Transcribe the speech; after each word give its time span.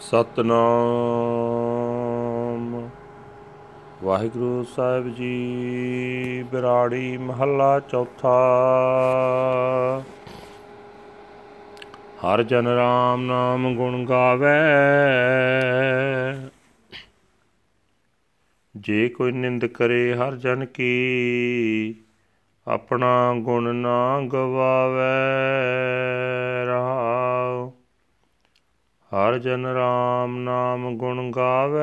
ਸਤਨਾਮ। 0.00 2.88
ਵਾਹਿਗੁਰੂ 4.02 4.64
ਸਾਹਿਬ 4.64 5.14
ਜੀ, 5.14 6.44
ਬਿਰਾੜੀ 6.52 7.16
ਮਹੱਲਾ 7.16 7.80
ਚੌਥਾ। 7.80 8.42
ਹਰ 12.24 12.42
ਜਨ 12.42 12.66
ਰਾਮ 12.66 13.22
ਨਾਮ 13.22 13.76
ਗੁਣ 13.76 14.04
ਗਾਵੇ। 14.04 14.48
ਜੇ 18.76 19.08
ਕੋਈ 19.08 19.32
ਨਿੰਦ 19.32 19.66
ਕਰੇ 19.66 20.14
ਹਰ 20.14 20.36
ਜਨ 20.36 20.66
ਕੀ, 20.66 21.94
ਆਪਣਾ 22.68 23.34
ਗੁਣ 23.38 23.74
ਨਾ 23.74 24.20
ਗਵਾਵੇ। 24.20 26.66
ਰਹਾਉ 26.66 27.27
ਹਰ 29.14 29.38
ਜਨ 29.38 29.66
ਰਾਮ 29.66 30.38
ਨਾਮ 30.38 30.96
ਗੁਣ 30.98 31.30
ਗਾਵੇ। 31.30 31.80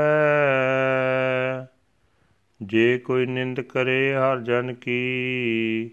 ਜੇ 2.61 2.97
ਕੋਈ 2.97 3.25
ਨਿੰਦ 3.25 3.61
ਕਰੇ, 3.61 4.15
ਹਰ 4.15 4.39
ਜਨ 4.39 4.73
ਕੀ 4.73 5.91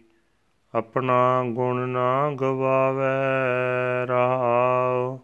ਆਪਣਾ 0.75 1.45
ਗੁਣ 1.47 1.89
ਨਾ 1.89 2.31
ਗਵਾਵੇ। 2.31 4.07
ਰਹਾਉ 4.07 5.19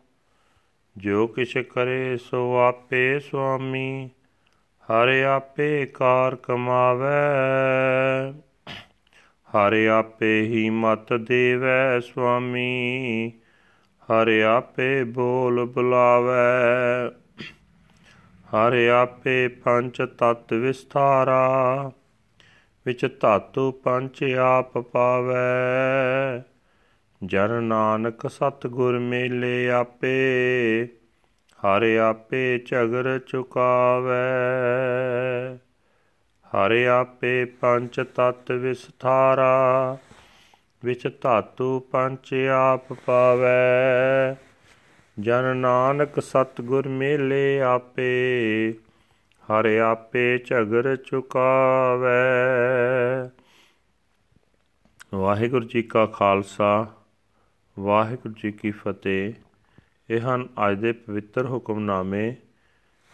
ਜੋ 0.97 1.27
ਕਿਛ 1.27 1.59
ਕਰੇ, 1.59 2.17
ਸੋ 2.17 2.57
ਆਪੇ 2.57 3.21
ਸੁਆਮੀ, 3.21 4.11
ਹਰ 4.83 5.23
ਆਪੇ 5.23 5.87
ਕਾਰ 5.87 6.37
ਕਮਾਵੇ। 6.37 7.07
ਹਰ 9.49 9.87
ਆਪੇ 9.87 10.43
ਹੀ 10.43 10.71
ਮਤ 10.71 11.13
ਦੇਵੈ 11.13 12.01
ਸੁਆਮੀ 12.01 13.33
ਹਰ 14.09 14.43
ਆਪੇ 14.43 15.05
ਬੋਲ 15.05 15.65
ਬੁਲਾਵੇ। 15.65 17.11
ਹਰ 18.49 18.89
ਆਪੇ 18.89 19.49
ਪੰਜ 19.49 19.97
ਤਤ 19.97 20.53
ਵਿਸਥਾਰਾ, 20.53 21.91
ਵਿੱਚ 22.87 23.17
ਧਾਤੂ 23.21 23.73
ਪੰਜ 23.73 24.25
ਆਪ 24.35 24.79
ਪਾਵੇ। 24.79 25.35
ਜਨ 27.25 27.63
ਨਾਨਕ 27.63 28.31
ਸਤ 28.31 28.67
ਗੁਰ 28.67 28.99
ਮੇਲੇ 28.99 29.71
ਆਪੇ, 29.71 30.17
ਹਰ 31.59 31.83
ਆਪੇ 31.97 32.59
ਝਗਰ 32.67 33.19
ਚੁਕਾਵੇ। 33.19 34.15
ਹਰ 36.47 36.87
ਆਪੇ 36.87 37.45
ਪੰਜ 37.45 38.01
ਤਤ 38.01 38.53
ਵਿਸਥਾਰਾ 38.53 39.97
ਵਿੱਚ 40.85 41.09
ਧਾਤੂ 41.21 41.81
ਪੰਜ 41.81 42.35
ਆਪ 42.53 42.93
ਪਾਵੇ। 42.93 44.37
ਜਨ 45.21 45.57
ਨਾਨਕ 45.57 46.21
ਸਤਗੁਰ 46.21 46.89
ਮੇਲੇ 46.89 47.61
ਆਪੇ, 47.61 48.73
ਹਰ 49.43 49.67
ਆਪੇ 49.67 50.39
ਝਗਰ 50.39 50.97
ਚੁਕਾਵੇ। 50.97 52.09
ਵਾਹਿਗੁਰੂ 55.15 55.67
ਜੀ 55.67 55.83
ਕਾ 55.83 56.07
ਖਾਲਸਾ, 56.07 56.87
ਵਾਹਿਗੁਰੂ 57.79 58.35
ਜੀ 58.43 58.53
ਕੀ 58.53 58.71
ਫਤਿਹ। 58.71 59.33
ਇਹ 60.11 60.21
ਹਨ 60.21 60.49
ਅੱਜ 60.69 60.79
ਦੇ 60.79 60.93
ਪਵਿੱਤਰ 60.93 61.47
ਹੁਕਮਨਾਮੇ, 61.47 62.35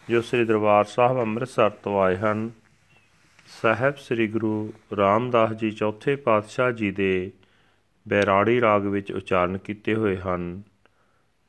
ਜੋ 0.09 0.21
ਸ੍ਰੀ 0.21 0.45
ਦਰਬਾਰ 0.45 0.83
ਸਾਹਿਬ 0.83 1.19
ਅੰਮ੍ਰਿਤਸਰ 1.19 1.69
ਤੋਂ 1.69 2.01
ਆਏ 2.01 2.15
ਹਨ। 2.15 2.51
ਸਾਹਿਬ 3.61 3.95
ਸ੍ਰੀ 3.95 4.27
ਗੁਰੂ 4.27 4.73
ਰਾਮਦਾਸ 4.97 5.51
ਜੀ 5.51 5.71
ਚੌਥੇ 5.71 6.15
ਪਾਤਸ਼ਾਹ 6.15 6.71
ਜੀ 6.71 6.91
ਦੇ 6.91 7.31
ਬੈਰਾੜੀ 8.07 8.61
ਰਾਗ 8.61 8.85
ਵਿੱਚ 8.85 9.11
ਉਚਾਰਨ 9.11 9.57
ਕੀਤੇ 9.57 9.95
ਹੋਏ 9.95 10.17
ਹਨ। 10.17 10.61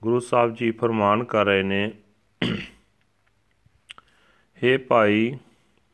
ਗੁਰੂ 0.02 0.20
ਸਾਹਿਬ 0.20 0.54
ਜੀ 0.54 0.70
ਫਰਮਾਨ 0.70 1.24
ਕਰ 1.24 1.44
ਰਹੇ 1.44 1.62
ਨੇ 1.62 1.92
हे 4.58 4.80
ਭਾਈ, 4.88 5.38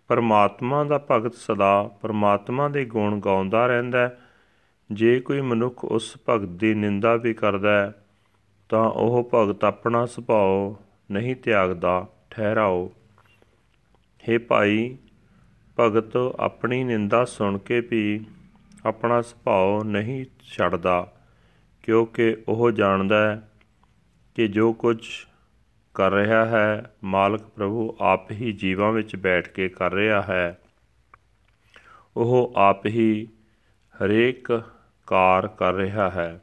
ਪਰਮਾਤਮਾ 0.08 0.84
ਦਾ 0.84 1.06
ਭਗਤ 1.10 1.34
ਸਦਾ 1.34 1.90
ਪਰਮਾਤਮਾ 2.02 2.68
ਦੇ 2.68 2.84
ਗੁਣ 2.84 3.20
ਗਾਉਂਦਾ 3.20 3.66
ਰਹਿੰਦਾ 3.66 4.10
ਜੇ 4.92 5.20
ਕੋਈ 5.20 5.40
ਮਨੁੱਖ 5.40 5.84
ਉਸ 5.84 6.16
ਭਗਤ 6.28 6.48
ਦੀ 6.48 6.74
ਨਿੰਦਾ 6.74 7.16
ਵੀ 7.16 7.34
ਕਰਦਾ 7.34 7.92
ਤਾਂ 8.68 8.90
ਉਹ 8.90 9.30
ਭਗਤ 9.34 9.64
ਆਪਣਾ 9.64 10.06
ਸੁਭਾਅ 10.06 10.82
ਨਹੀਂ 11.10 11.36
ਤਿਆਗਦਾ, 11.36 12.06
ਠਹਿਰਾਓ। 12.30 12.92
हे 14.24 14.40
ਭਾਈ, 14.48 14.96
ਭਗਤ 15.80 16.16
ਆਪਣੀ 16.36 16.84
ਨਿੰਦਾ 16.84 17.24
ਸੁਣ 17.24 17.58
ਕੇ 17.58 17.80
ਵੀ 17.80 18.24
ਆਪਣਾ 18.86 19.22
ਸੁਭਾਅ 19.22 19.84
ਨਹੀਂ 19.84 20.24
ਛੱਡਦਾ, 20.52 21.12
ਕਿਉਂਕਿ 21.82 22.36
ਉਹ 22.48 22.70
ਜਾਣਦਾ 22.70 23.30
ਹੈ 23.30 23.48
ਕਿ 24.34 24.48
ਜੋ 24.48 24.72
ਕੁਝ 24.72 25.06
ਕਰ 25.94 26.12
ਰਿਹਾ 26.12 26.46
ਹੈ, 26.46 26.94
ਮਾਲਕ 27.04 27.42
ਪ੍ਰਭੂ 27.42 27.96
ਆਪ 28.00 28.30
ਹੀ 28.30 28.52
ਜੀਵਾਂ 28.52 28.92
ਵਿੱਚ 28.92 29.16
ਬੈਠ 29.16 29.48
ਕੇ 29.48 29.68
ਕਰ 29.68 29.92
ਰਿਹਾ 29.92 30.22
ਹੈ। 30.22 30.58
ਉਹ 32.16 32.52
ਆਪ 32.56 32.86
ਹੀ 32.86 33.28
ਹਰੇਕ 33.94 34.62
ਕਾਰ 35.06 35.48
ਕਰ 35.48 35.74
ਰਿਹਾ 35.74 36.10
ਹੈ। 36.10 36.40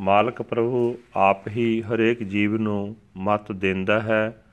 ਮਾਲਕ 0.00 0.42
ਪ੍ਰਭੂ 0.42 0.98
ਆਪ 1.16 1.48
ਹੀ 1.48 1.82
ਹਰੇਕ 1.82 2.22
ਜੀਵ 2.22 2.56
ਨੂੰ 2.56 2.96
ਮਤ 3.16 3.52
ਦਿੰਦਾ 3.52 4.00
ਹੈ, 4.00 4.44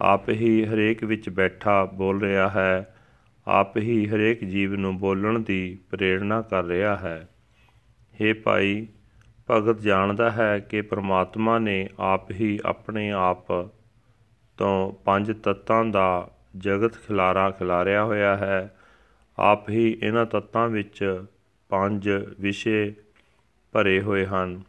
ਆਪ 0.00 0.28
ਹੀ 0.28 0.64
ਹਰੇਕ 0.64 1.04
ਵਿੱਚ 1.04 1.28
ਬੈਠਾ 1.28 1.84
ਬੋਲ 1.84 2.20
ਰਿਹਾ 2.20 2.48
ਹੈ। 2.48 2.93
ਆਪ 3.48 3.76
ਹੀ 3.76 4.08
ਹਰੇਕ 4.08 4.44
ਜੀਵ 4.44 4.74
ਨੂੰ 4.74 4.98
ਬੋਲਣ 4.98 5.38
ਦੀ 5.38 5.78
ਪ੍ਰੇਰਣਾ 5.90 6.42
ਕਰ 6.42 6.64
ਰਿਹਾ 6.64 6.96
ਹੈ। 6.96 7.28
हे 8.22 8.36
ਭਾਈ, 8.44 8.86
ਭਗਤ 9.50 9.80
ਜਾਣਦਾ 9.80 10.30
ਹੈ 10.30 10.58
ਕਿ 10.58 10.82
ਪ੍ਰਮਾਤਮਾ 10.82 11.58
ਨੇ 11.58 11.88
ਆਪ 11.98 12.30
ਹੀ 12.30 12.58
ਆਪਣੇ 12.64 13.10
ਆਪ 13.10 13.52
ਤੋਂ 14.56 14.92
ਪੰਜ 14.92 15.32
ਤੱਤਾਂ 15.42 15.84
ਦਾ 15.84 16.30
ਜਗਤ 16.56 16.94
ਖਿਲਾਰਾ 16.94 17.50
ਖਿਲਾਰਿਆ 17.50 18.04
ਹੋਇਆ 18.04 18.36
ਹੈ। 18.36 18.76
ਆਪ 19.38 19.70
ਹੀ 19.70 19.98
ਇਹਨਾਂ 20.02 20.26
ਤੱਤਾਂ 20.26 20.68
ਵਿੱਚ 20.68 21.24
ਪੰਜ 21.68 22.10
ਵਿਸ਼ੇ 22.40 22.94
ਭਰੇ 23.72 24.00
ਹੋਏ 24.00 24.26
ਹਨ। 24.26 24.62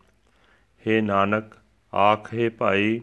हे 0.88 1.04
ਨਾਨਕ, 1.04 1.56
ਆਖੇ 1.96 2.50
ਭਾਈ, 2.50 3.02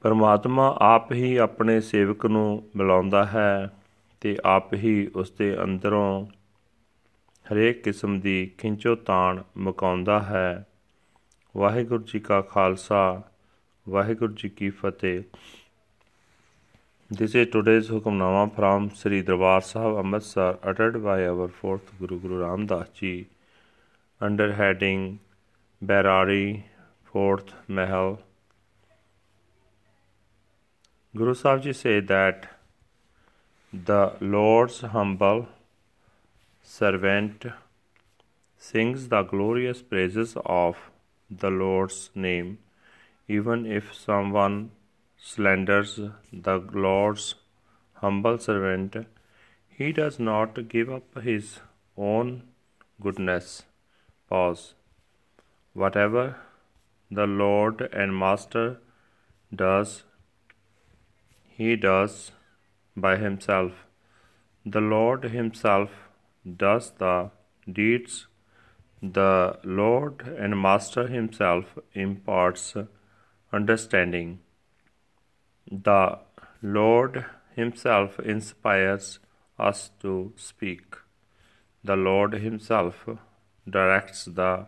ਪਰਮਾਤਮਾ 0.00 0.76
ਆਪ 0.80 1.12
ਹੀ 1.12 1.36
ਆਪਣੇ 1.36 1.80
ਸੇਵਕ 1.80 2.26
ਨੂੰ 2.26 2.70
ਮਿਲਾਉਂਦਾ 2.76 3.24
ਹੈ। 3.24 3.70
ਤੇ 4.20 4.36
ਆਪ 4.44 4.74
ਹੀ 4.74 5.10
ਉਸ 5.16 5.30
ਦੇ 5.30 5.54
ਅੰਦਰੋਂ 5.62 6.26
ਹਰੇਕ 7.46 7.82
ਕਿਸਮ 7.82 8.18
ਦੀ 8.20 8.50
ਖਿੰਚੋ 8.58 8.94
ਤਾਣ 8.94 9.42
ਮੁਕਾਉਂਦਾ 9.56 10.20
ਹੈ 10.20 10.64
ਵਾਹਿਗੁਰੂ 11.56 12.02
ਜੀ 12.02 12.20
ਕਾ 12.20 12.40
ਖਾਲਸਾ 12.40 13.22
ਵਾਹਿਗੁਰੂ 13.86 14.34
ਜੀ 14.34 14.48
ਕੀ 14.48 14.70
ਫਤਿਹ 14.70 15.22
This 17.10 17.34
is 17.34 17.46
today's 17.46 17.88
Hukamnama 17.88 18.54
from 18.54 18.90
Sri 18.94 19.22
Darbar 19.22 19.62
Sahib 19.62 19.94
Amritsar 19.96 20.58
uttered 20.62 21.02
by 21.02 21.26
our 21.26 21.48
fourth 21.48 21.86
Guru 21.98 22.18
Guru 22.20 22.40
Ram 22.40 22.66
Das 22.66 22.90
Ji 22.90 23.12
under 24.20 24.52
heading 24.52 25.18
Bairari 25.82 26.64
Fourth 27.04 27.54
Mahal. 27.66 28.18
Guru 31.14 31.34
Sahib 31.34 31.62
Ji 31.62 31.72
say 31.72 32.00
that 32.00 32.46
the 33.72 34.14
Lord's 34.20 34.80
humble 34.80 35.46
servant 36.62 37.44
sings 38.56 39.08
the 39.08 39.22
glorious 39.22 39.82
praises 39.82 40.34
of 40.46 40.78
the 41.30 41.50
Lord's 41.50 42.08
name, 42.14 42.58
even 43.28 43.66
if 43.66 43.92
someone 43.92 44.70
slanders 45.18 46.00
the 46.32 46.56
Lord's 46.72 47.34
humble 47.96 48.38
servant, 48.38 48.96
he 49.68 49.92
does 49.92 50.18
not 50.18 50.68
give 50.70 50.88
up 50.88 51.22
his 51.22 51.60
own 51.98 52.44
goodness. 53.02 53.64
Pause. 54.30 54.74
Whatever 55.74 56.36
the 57.10 57.26
Lord 57.26 57.82
and 57.92 58.18
Master 58.18 58.78
does, 59.54 60.04
he 61.46 61.76
does 61.76 62.32
by 63.00 63.16
himself. 63.16 63.72
The 64.64 64.80
Lord 64.80 65.24
himself 65.24 65.90
does 66.56 66.90
the 66.98 67.30
deeds. 67.70 68.26
The 69.02 69.58
Lord 69.62 70.22
and 70.22 70.60
Master 70.60 71.06
himself 71.06 71.78
imparts 71.94 72.76
understanding. 73.52 74.40
The 75.70 76.18
Lord 76.62 77.24
himself 77.54 78.18
inspires 78.20 79.18
us 79.58 79.90
to 80.00 80.32
speak. 80.36 80.96
The 81.84 81.96
Lord 81.96 82.32
himself 82.34 83.06
directs 83.68 84.24
the 84.24 84.66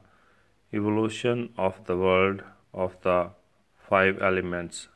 evolution 0.72 1.50
of 1.56 1.84
the 1.86 1.96
world 1.96 2.42
of 2.72 2.96
the 3.02 3.30
five 3.88 4.22
elements. 4.22 4.88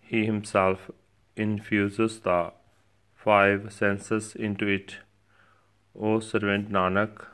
He 0.00 0.24
himself 0.26 0.90
infuses 1.36 2.20
the 2.20 2.52
five 3.14 3.72
senses 3.72 4.34
into 4.34 4.66
it. 4.66 4.98
O 5.94 6.20
servant 6.20 6.70
Nanak, 6.70 7.26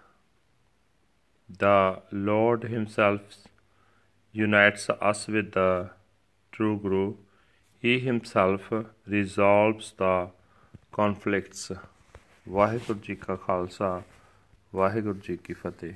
the 1.48 2.02
Lord 2.10 2.64
Himself 2.64 3.20
unites 4.32 4.88
us 4.90 5.26
with 5.28 5.52
the 5.52 5.90
true 6.52 6.78
Guru. 6.78 7.14
He 7.78 7.98
himself 8.00 8.72
resolves 9.06 9.92
the 9.98 10.30
conflicts. 10.92 11.70
Waheguru 12.48 12.98
ji 13.02 13.14
ਕਾ 13.14 13.36
ਖਾਲਸਾ 13.36 14.02
ਵਾਹਿਗੁਰੂ 14.74 15.18
ਜੀ 15.24 15.36
ਕੀ 15.36 15.52
ਫਤਿਹ 15.52 15.92